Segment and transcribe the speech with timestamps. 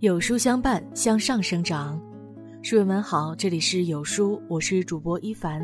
[0.00, 2.00] 有书相伴，向上生长。
[2.62, 5.60] 书友们好，这里是有书，我是主播一凡。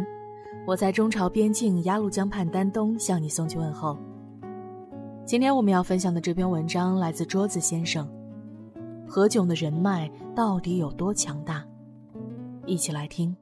[0.67, 3.97] 我在中朝边境鸭绿江畔丹东向你送去问候。
[5.25, 8.07] 今天我们要分享的这篇文章来自桌子先生。
[9.09, 11.65] 何炅的人脉到底有多强大？
[12.67, 13.35] 一起来听。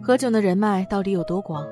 [0.00, 1.66] 何炅的人脉到底有多广？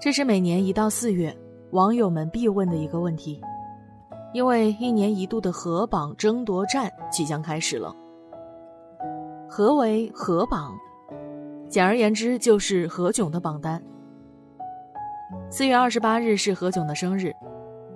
[0.00, 1.36] 这是每年一到四月，
[1.72, 3.40] 网友们必问的一个问题，
[4.32, 7.92] 因为一年一度的河榜争夺战即将开始了。
[9.48, 10.72] 何为河榜？
[11.68, 13.82] 简而言之，就是何炅的榜单。
[15.50, 17.32] 四月二十八日是何炅的生日，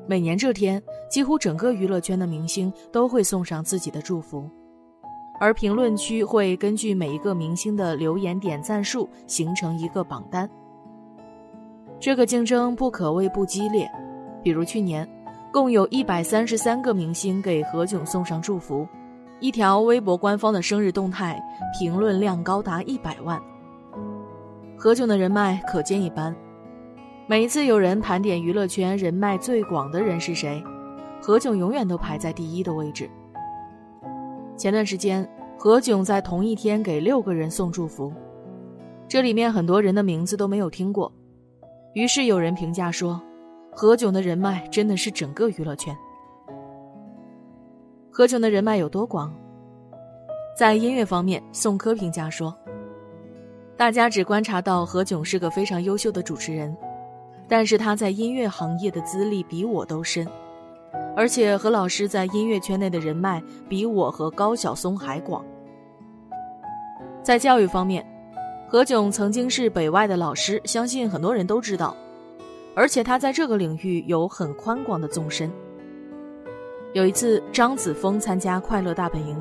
[0.09, 4.51] 每年这天，几乎整个娱乐圈的明星都会送上自己的祝福，
[5.39, 10.51] 而评论区会根据每一个明星的留言点赞数形成一个榜单。
[12.03, 13.89] 这个竞争不可谓不激烈，
[14.43, 15.09] 比如去年，
[15.53, 18.85] 共有一百三十三个明星给何炅送上祝福，
[19.39, 21.41] 一条微博官方的生日动态
[21.79, 23.41] 评论量高达一百万。
[24.77, 26.35] 何炅的人脉可见一斑，
[27.29, 30.61] 每一次有人盘点娱乐圈人脉最广的人是谁，
[31.21, 33.09] 何炅永远都排在第一的位置。
[34.57, 35.25] 前段时间，
[35.57, 38.13] 何炅在同一天给六个人送祝福，
[39.07, 41.13] 这里面很多人的名字都没有听过。
[41.95, 43.21] 于是有人评价说
[43.71, 45.95] ：“何炅的人脉真的是整个娱乐圈。”
[48.11, 49.31] 何炅的人脉有多广？
[50.57, 52.57] 在音乐方面，宋柯评价说
[53.77, 56.75] ：“大家只观察到何炅是个非常优秀的主持人，
[57.47, 60.27] 但是他在音乐行业的资历比我都深，
[61.15, 65.45] 而且何老师在音乐圈内的人脉比我和高晓松还广。”
[67.23, 68.07] 在教育方面。
[68.73, 71.95] 何炅曾经是北外的老师，相信很多人都知道，
[72.75, 75.53] 而且他在这个领域有很宽广的纵深。
[76.95, 79.37] 有一次，张子枫参加《快乐大本营》，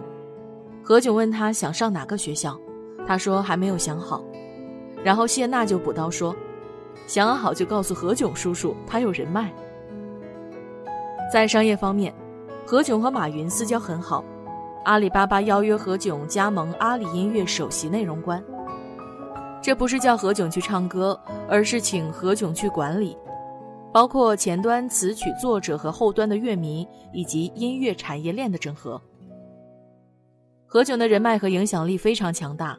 [0.84, 2.60] 何炅问他想上哪个学校，
[3.08, 4.22] 他说还没有想好，
[5.02, 6.36] 然后谢娜就补刀说，
[7.08, 9.50] 想好就告诉何炅叔叔，他有人脉。
[11.32, 12.14] 在商业方面，
[12.66, 14.26] 何炅和马云私交很好，
[14.84, 18.44] 阿里巴巴邀约何炅加盟阿里音乐首席内容官。
[19.62, 23.16] 这不是叫何炅去唱歌，而是请何炅去管理，
[23.94, 29.00] 包括前端词曲作者和后端的乐迷以及音乐产业链的整合。
[30.66, 32.76] 何炅的人脉和影响力非常强大，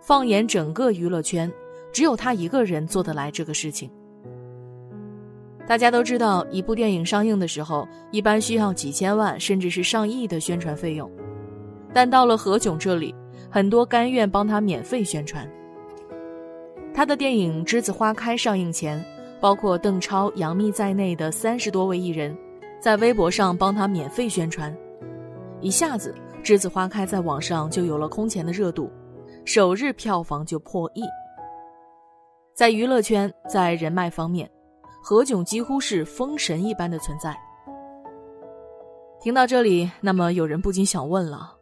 [0.00, 1.52] 放眼整个娱乐圈，
[1.92, 3.88] 只有他一个人做得来这个事情。
[5.68, 11.08] 大家都知道，一部电影上映的时候，一般需要几千万甚至是上亿的宣传费用，
[11.92, 13.14] 但到了何炅这里，
[13.50, 15.48] 很多甘愿帮他免费宣传。
[16.98, 19.00] 他的电影《栀子花开》上映前，
[19.40, 22.36] 包括邓超、杨幂在内的三十多位艺人，
[22.80, 24.76] 在微博上帮他免费宣传，
[25.60, 26.12] 一下子
[26.44, 28.90] 《栀子花开》在网上就有了空前的热度，
[29.44, 31.04] 首日票房就破亿。
[32.52, 34.50] 在娱乐圈，在人脉方面，
[35.00, 37.32] 何炅几乎是封神一般的存在。
[39.22, 41.54] 听到这里，那么有人不禁想问了：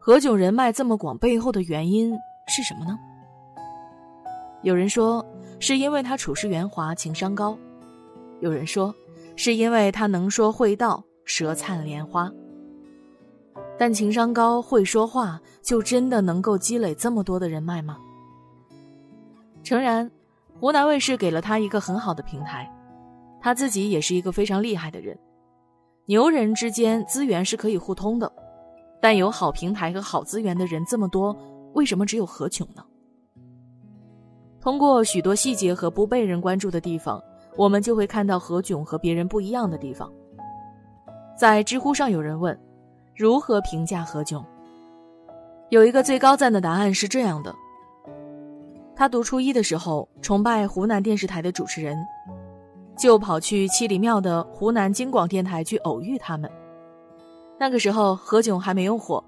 [0.00, 2.12] 何炅人脉这么广，背后的原因
[2.48, 2.98] 是什么呢？
[4.64, 5.24] 有人说
[5.60, 7.54] 是因为他处事圆滑、情商高；
[8.40, 8.94] 有人说
[9.36, 12.32] 是因为他能说会道、舌灿莲花。
[13.78, 17.98] 但情商高、会说话，就真的能够积累这么多的人脉吗？
[19.62, 20.10] 诚然，
[20.58, 22.66] 湖南卫视给了他一个很好的平台，
[23.42, 25.18] 他自己也是一个非常厉害的人。
[26.06, 28.32] 牛人之间资源是可以互通的，
[28.98, 31.36] 但有好平台和好资源的人这么多，
[31.74, 32.82] 为什么只有何炅呢？
[34.64, 37.22] 通过许多细节和不被人关注的地方，
[37.54, 40.10] 我们就会看到何炅和别人不一样的地方。
[41.36, 42.58] 在知乎上有人问
[43.14, 44.42] ：“如何评价何炅？”
[45.68, 47.54] 有一个最高赞的答案是这样的：
[48.96, 51.98] 他读初一的时候崇拜湖南电视台的主持人，
[52.96, 56.50] 就跑去七里庙的湖南京广电台去偶遇他们。
[57.60, 59.22] 那个时候何炅还没有火。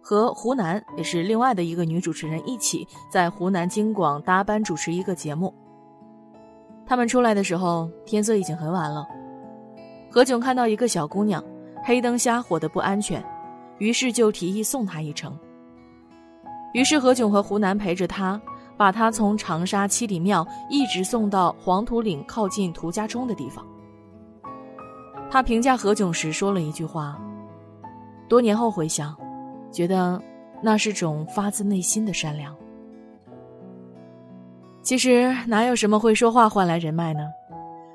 [0.00, 5.52] 和湖南也是另外的一个女主持人一起在湖南京广搭班主持一个节目。
[6.86, 9.06] 他们出来的时候，天色已经很晚了。
[10.10, 11.44] 何炅看到一个小姑娘
[11.84, 13.22] 黑灯瞎火的不安全，
[13.78, 15.38] 于是就提议送她一程。
[16.72, 18.40] 于是何炅和湖南陪着她，
[18.78, 23.62] 把她从长沙七里庙一直送到黄土岭靠近涂家冲的地方。
[25.30, 27.20] 他评价何炅时说了一句话
[28.30, 29.14] ：“多年后回想。”
[29.70, 30.20] 觉得
[30.62, 32.56] 那是种发自内心的善良。
[34.82, 37.28] 其实哪有什么会说话换来人脉呢？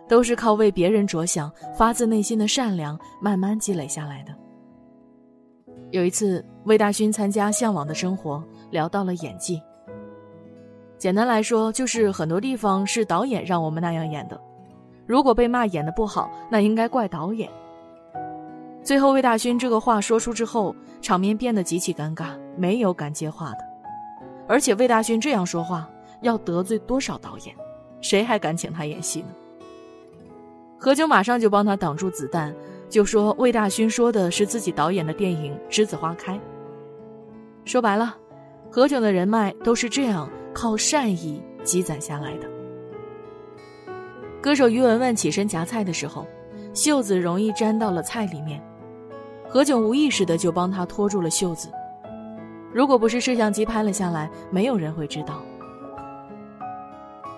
[0.08, 4.36] 都是靠为别人着想、发自内心的善良慢慢积累下来的。
[5.92, 8.38] 有一次，魏大勋参加《向往的生活》，
[8.70, 9.62] 聊到了演技。
[10.98, 14.40] 简单来说，就是很多地方是导演让我们那样演的。
[15.06, 17.50] 如果被骂演的不好，那应该怪导演。
[18.84, 23.60] 最后，魏大勋这个话说出之后，场面变得极其尴尬，没有敢接话的。
[24.46, 25.90] 而且，魏大勋这样说话，
[26.22, 27.56] 要得罪多少导演？
[28.02, 29.28] 谁还敢请他演戏呢？
[30.78, 32.54] 何炅马上就帮他挡住子弹，
[32.90, 36.34] 就说魏大勋说的是自己导演的电影《栀子花开》。
[37.64, 38.18] 说白了，
[38.70, 42.50] 何炅的人脉都是这样靠善意积攒下来的。
[44.42, 46.28] 歌手于文文起身夹菜的时候，
[46.74, 48.62] 袖子容易沾到了菜里面，
[49.54, 51.70] 何炅无意识的就帮他拖住了袖子。
[52.74, 55.44] 如果不是摄像机拍了下来，没有人会知道。《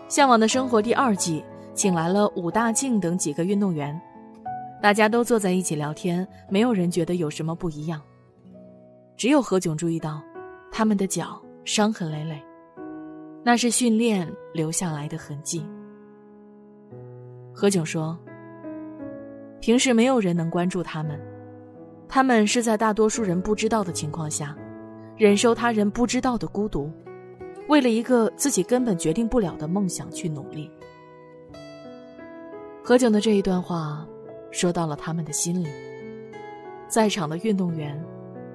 [0.07, 3.99] 向往的生活》第二季请来了武大靖等几个运动员，
[4.81, 8.01] 大家都坐在一起聊天，没有人觉得有什么不一样。
[9.17, 10.23] 只有何炅注意到，
[10.71, 12.41] 他们的脚伤痕累累，
[13.43, 15.65] 那是训练留下来的痕迹。
[17.53, 18.17] 何炅说
[19.59, 21.19] ：“平时没有人能关注他们，
[22.07, 24.55] 他们是在大多数人不知道的情况下，
[25.17, 26.91] 忍受他人不知道的孤独，
[27.67, 30.71] 为了一个自己根本决定不了的梦想去努力。”
[32.83, 34.07] 何炅的这一段话，
[34.51, 35.67] 说到了他们的心里，
[36.87, 38.01] 在场的运动员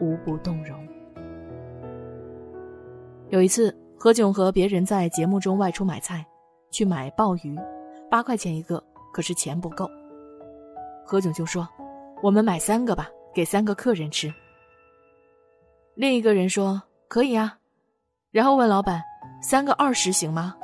[0.01, 0.79] 无不动容。
[3.29, 6.25] 有一次，何炅和别人在节目中外出买菜，
[6.71, 7.59] 去买鲍鱼，
[8.11, 8.83] 八块钱一个。
[9.13, 9.91] 可是钱不够，
[11.05, 11.69] 何炅就说
[12.23, 14.33] ：“我们买三个吧，给三个客人吃。”
[15.95, 17.59] 另一个人说：“可以啊。”
[18.31, 19.03] 然后问老板
[19.43, 20.57] ：“三个二十行吗？”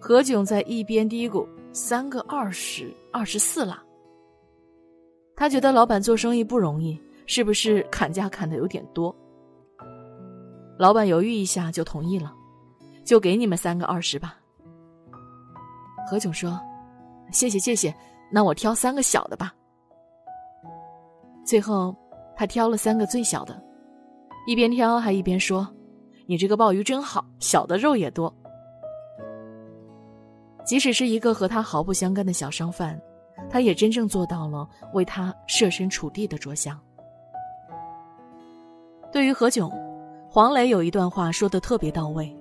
[0.00, 3.82] 何炅在一边嘀咕：“三个二十，二十四了。”
[5.36, 9.14] 他觉得老板做生意不容易，是不是砍价砍的有点多？
[10.78, 12.34] 老板犹豫一下就同意了
[13.04, 14.38] ：“就给你们三个二十吧。”
[16.06, 16.60] 何炅说。
[17.32, 17.92] 谢谢谢谢，
[18.30, 19.52] 那我挑三个小的吧。
[21.44, 21.94] 最后，
[22.34, 23.62] 他挑了三个最小的，
[24.46, 25.68] 一边挑还一边说
[26.26, 28.34] ：“你这个鲍鱼真好，小的肉也多。”
[30.64, 32.98] 即使是一个和他毫不相干的小商贩，
[33.50, 36.80] 他也真正做到了为他设身处地的着想。
[39.12, 39.70] 对于何炅，
[40.30, 42.34] 黄磊有一段话说的特别到位：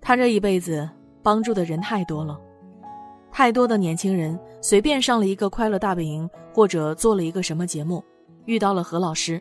[0.00, 0.88] 他这一辈子
[1.22, 2.38] 帮助的人太多了。
[3.36, 8.02] 太多的年轻人随便上了一个快乐大本营，或者做了一个什么节目，
[8.46, 9.38] 遇到了何老师，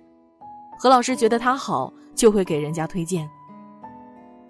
[0.77, 3.25] 何老师觉得他好，就会给人家推荐。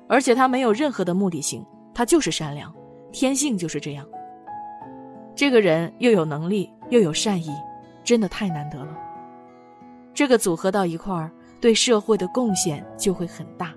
[0.09, 1.63] 而且他没有任何的目的性，
[1.94, 2.74] 他就是善良，
[3.12, 4.03] 天性就是这样。
[5.36, 7.51] 这个人又有能力又有善意，
[8.03, 8.98] 真的太难得了。
[10.12, 11.31] 这个组合到一块儿，
[11.62, 13.71] 对社会的贡献就会很大。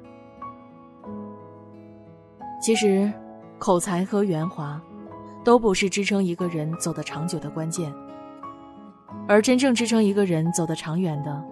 [2.58, 3.12] 其实，
[3.58, 4.82] 口才和圆滑。
[5.48, 7.90] 都不是支撑一个人走得长久的关键，
[9.26, 11.42] 而真正支撑一个人走得长远的，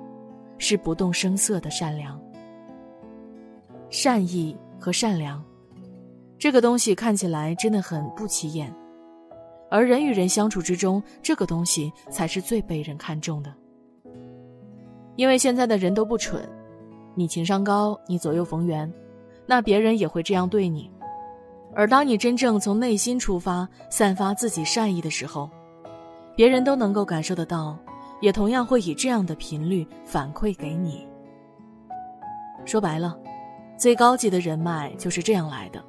[0.58, 2.20] 是不动声色的善良。
[3.88, 5.43] 善意和善良，
[6.38, 8.70] 这个东西看起来真的很不起眼，
[9.70, 13.50] 而人与人相处之中，这个东西才是最被人看重的。
[15.17, 16.46] 因为现在的人都不蠢，
[17.15, 18.93] 你情商高，你左右逢源，
[19.46, 20.91] 那别人也会这样对你。
[21.76, 25.50] 而当你真正从内心出发，散发自己善意的时候，
[26.34, 27.76] 别人都能够感受得到，
[28.22, 31.06] 也同样会以这样的频率反馈给你。
[32.64, 33.14] 说白了，
[33.76, 35.84] 最高级的人脉就是这样来的。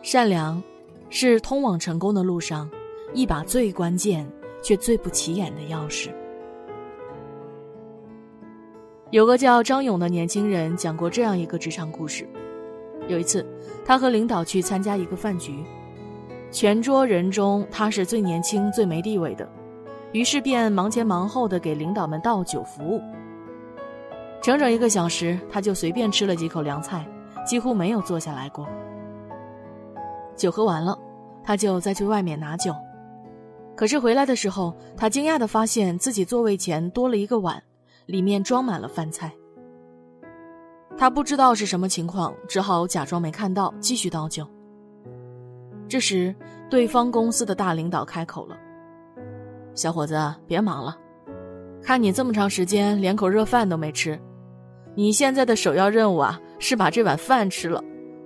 [0.00, 0.62] 善良，
[1.10, 2.70] 是通往成功的路上
[3.14, 4.24] 一把最关键
[4.62, 6.08] 却最不起眼的钥匙。
[9.10, 12.24] 有个叫张勇的年轻人讲过这样一个职场故事。
[13.08, 13.46] 有一次，
[13.84, 15.62] 他和领导去参加一个饭局，
[16.50, 19.48] 全桌人中他是最年轻、最没地位的，
[20.12, 23.00] 于是便忙前忙后的给领导们倒酒服务。
[24.40, 27.06] 整整一个小时，他就随便吃了几口凉菜，
[27.46, 28.66] 几乎没有坐下来过。
[30.36, 30.98] 酒喝完了，
[31.42, 32.74] 他就再去外面拿酒，
[33.76, 37.62] 可是回来的时候，他惊讶的发现自己座位前多了一个碗，
[38.06, 39.32] 里面装满了饭菜。
[40.96, 44.46] 他不知道是什么情况，只好假装没看到，继续倒酒。
[45.88, 46.34] 这时，
[46.70, 48.56] 对方公司的大领导开口了
[49.74, 50.96] ：“小伙子，别忙了，
[51.82, 54.18] 看你这么长时间连口热饭都没吃，
[54.94, 57.82] 你现在的首要任务啊，是把这碗饭吃了，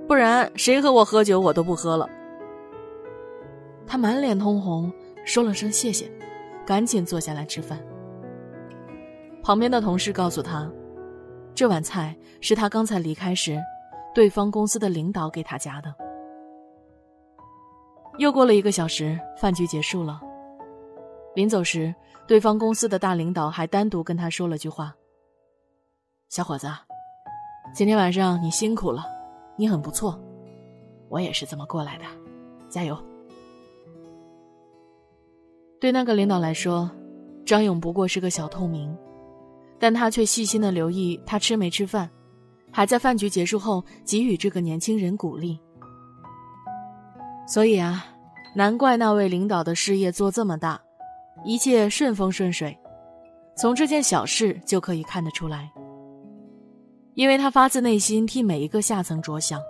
[0.07, 2.09] 不然谁和我喝酒，我都不喝了。
[3.87, 4.93] 他满脸通红，
[5.25, 6.11] 说了声谢谢，
[6.67, 7.79] 赶紧坐下来吃饭。
[9.43, 10.71] 旁边的同事告诉他，
[11.59, 13.61] 这碗菜是他刚才离开时，
[14.15, 15.93] 对方公司的领导给他夹的。
[18.19, 20.21] 又过了一个小时，饭局结束了。
[21.35, 21.93] 临走时，
[22.29, 24.95] 对方公司的大领导还单独跟他说了句话
[26.31, 26.69] ：“小伙子，
[27.75, 29.05] 今天晚上你辛苦了，
[29.57, 30.17] 你很不错，
[31.09, 32.05] 我也是这么过来的，
[32.69, 32.97] 加油。”
[35.81, 36.89] 对那个领导来说，
[37.45, 38.97] 张勇不过是个小透明，
[39.79, 42.11] 但他却细心的留意他吃没吃饭，
[42.73, 45.59] 还在饭局结束后给予这个年轻人鼓励。
[47.47, 48.05] 所以啊，
[48.55, 50.81] 难怪那位领导的事业做这么大，
[51.45, 52.77] 一切顺风顺水，
[53.57, 55.71] 从这件小事就可以看得出来。
[57.15, 59.61] 因为他发自内心替每一个下层着想，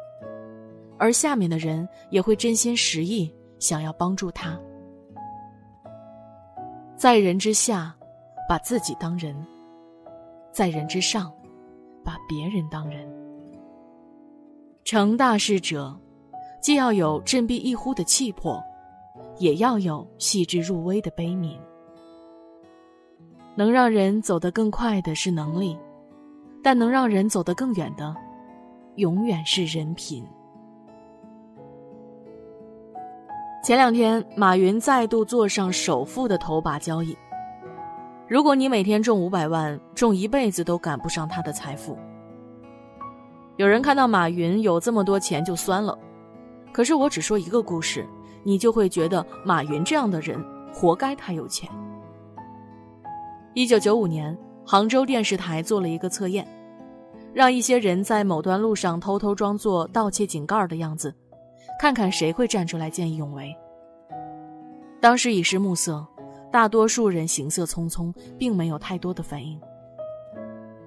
[0.99, 4.59] 而下面的人也会真心实意想要帮助他。
[6.97, 7.95] 在人之下，
[8.49, 9.35] 把自己当人；
[10.59, 11.33] 在人之上，
[12.05, 13.09] 把别人当人。
[14.83, 15.97] 成大事者，
[16.61, 18.61] 既要有振臂一呼的气魄，
[19.39, 21.57] 也要有细致入微的悲悯。
[23.55, 25.79] 能让人走得更快的是能力，
[26.61, 28.13] 但能让人走得更远的，
[28.97, 30.27] 永远是人品。
[33.63, 37.17] 前两天，马云再度坐上首富的头把交椅。
[38.29, 41.97] 如果你每天中五百万，中一辈子都赶不上他的财富。
[43.57, 45.99] 有人看到马云有这么多钱就酸了，
[46.71, 48.07] 可是我只说一个故事，
[48.45, 50.39] 你就会觉得马云这样的人
[50.75, 51.71] 活该他有钱。
[53.55, 56.47] 一九九五年，杭州电视台做了一个测验，
[57.33, 61.15] 让一些人在某段路上偷偷装作盗窃井盖的样子。
[61.81, 63.57] 看看谁会站出来见义勇为。
[65.01, 66.07] 当时已是暮色，
[66.51, 69.61] 大多数人行色匆匆，并没有太多的反应。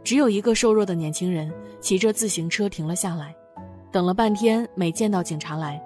[0.04, 3.36] 只有一个瘦弱的年轻人骑着自行车停了下来，
[3.92, 5.82] 等了半天没见到警察来，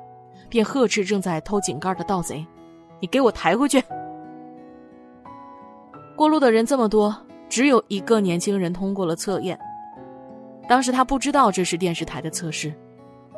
[0.50, 2.46] 便呵斥正在偷井盖的盗贼
[3.02, 3.84] ：“你给我抬回去！”
[6.16, 7.16] 过路的人这么多，
[7.50, 9.60] 只有一个年轻人通过了测验。
[10.68, 12.74] 当时他不知道这是电视台的测试。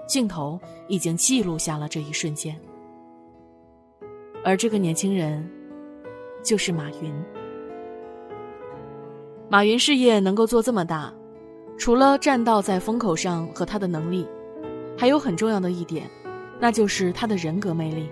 [0.07, 2.57] 镜头已经记录下了这一瞬间，
[4.41, 5.45] 而这个年轻人，
[6.43, 7.13] 就是马云。
[9.49, 11.13] 马云事业能够做这么大，
[11.77, 14.27] 除了站到在风口上和他的能力，
[14.97, 16.09] 还有很重要的一点，
[16.59, 18.09] 那就是他的人格魅力。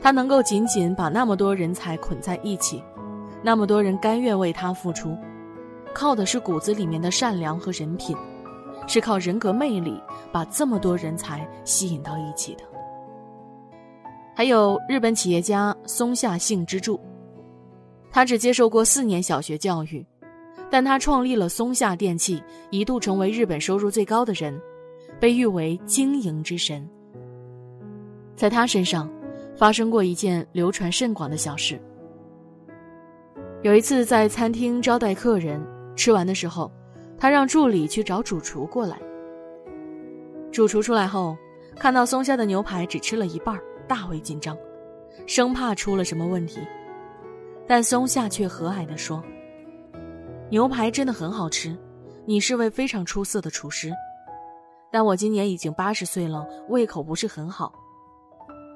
[0.00, 2.82] 他能够紧紧把那么多人才捆在一起，
[3.42, 5.16] 那么多人甘愿为他付出，
[5.94, 8.16] 靠的是骨子里面的善良和人品。
[8.86, 9.98] 是靠人格魅力
[10.30, 12.64] 把这么多人才吸引到一起的。
[14.34, 17.00] 还有日本企业家松下幸之助，
[18.10, 20.04] 他只接受过四年小学教育，
[20.70, 24.60] 但他创立了松下电器，一度成为日本收入最高的人，
[25.20, 26.86] 被誉为经营之神。
[28.34, 29.08] 在他身上，
[29.56, 31.80] 发生过一件流传甚广的小事。
[33.62, 35.64] 有一次在餐厅招待客人，
[35.94, 36.70] 吃完的时候。
[37.16, 39.00] 他让助理去找主厨过来。
[40.52, 41.36] 主厨出来后，
[41.78, 44.56] 看到松下的牛排只吃了一半，大为紧张，
[45.26, 46.60] 生怕出了什么问题。
[47.66, 49.22] 但松下却和蔼地说
[50.50, 51.76] ：“牛排真的很好吃，
[52.26, 53.92] 你是位非常出色的厨师。
[54.92, 57.72] 但我今年已经八十岁了，胃口不是很好。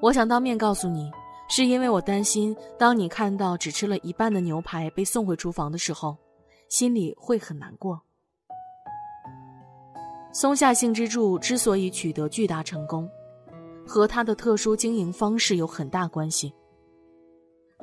[0.01, 1.11] 我想当面告诉你，
[1.49, 6.17] 是因为我担心，当你看到只吃了一半的牛排被送回厨房的时候，
[6.67, 8.01] 心里会很难过。”
[10.31, 13.09] 松下幸之助之所以取得巨大成功，
[13.89, 16.53] 和他的特殊经营方式有很大关系。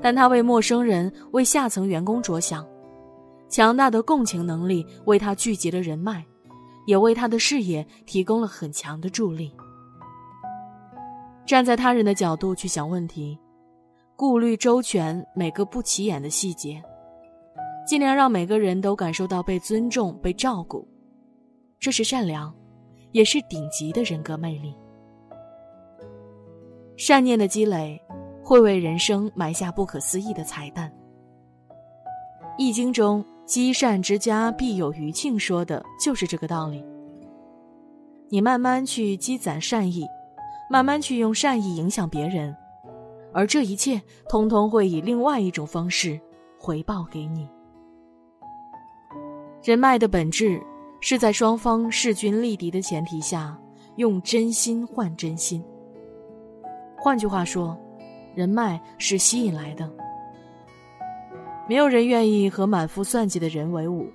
[0.01, 2.65] 但他为陌生人、为下层员工着想，
[3.49, 6.25] 强大的共情能力为他聚集了人脉，
[6.87, 9.53] 也为他的事业提供了很强的助力。
[11.45, 13.37] 站在他人的角度去想问题，
[14.15, 16.81] 顾虑周全每个不起眼的细节，
[17.87, 20.87] 尽量让每个人都感受到被尊重、被照顾。
[21.81, 22.55] 这是善良，
[23.13, 24.75] 也是顶级的人格魅力。
[26.97, 28.01] 善念的积累，
[28.43, 30.91] 会为人生埋下不可思议的彩蛋。
[32.59, 36.85] 《易经》中“积善之家必有余庆”说的就是这个道理。
[38.29, 40.07] 你慢慢去积攒善意，
[40.71, 42.57] 慢慢去用善意影响别人，
[43.33, 46.21] 而这一切，通通会以另外一种方式
[46.59, 47.49] 回报给你。
[49.63, 50.63] 人脉的本质。
[51.03, 53.57] 是在双方势均力敌的前提下，
[53.97, 55.63] 用真心换真心。
[57.07, 57.79] 换句话说，
[58.35, 59.89] 人脉是吸引来的。
[61.69, 64.11] 没有人愿意和满腹算计的人为伍，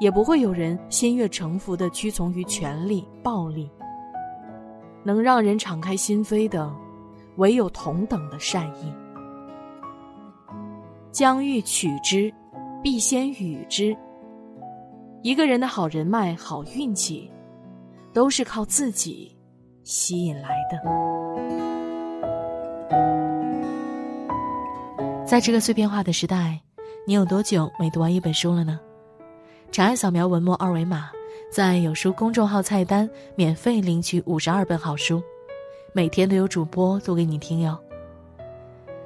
[0.00, 3.70] 也不会有人心悦诚服的屈从于权力、暴力。
[5.04, 6.74] 能让人敞开心扉的，
[7.36, 8.92] 唯有同等的善意。
[11.12, 12.34] 将欲取之，
[12.82, 13.96] 必先予之。
[15.22, 17.30] 一个人的好人脉、好运气，
[18.12, 19.38] 都是靠自己
[19.84, 21.67] 吸引来的。
[25.28, 26.58] 在这个碎片化的时代，
[27.06, 28.80] 你有多久没读完一本书了呢？
[29.70, 31.10] 长按扫描文末二维码。
[31.52, 35.22] 在有书公众号菜单免费领取五十二本好书，
[35.92, 37.78] 每天都有主播读给你听哟。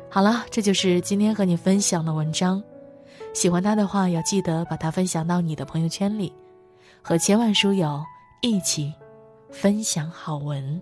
[0.08, 2.62] 好了，这就是今天和你分享的文章。
[3.32, 6.32] 喜欢它的话，要记得把它分享到你的朋友圈里，
[7.02, 8.00] 和千万书友
[8.42, 8.94] 一起
[9.50, 10.80] 分享好文。